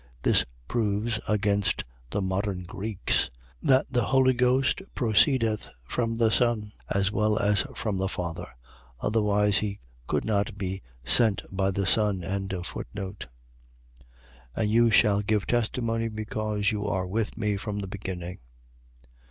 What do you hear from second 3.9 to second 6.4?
the Holy Ghost proceedeth from the